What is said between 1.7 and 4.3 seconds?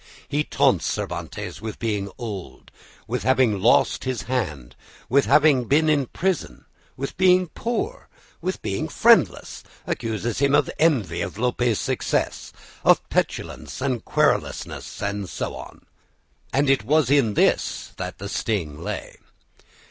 being old, with having lost his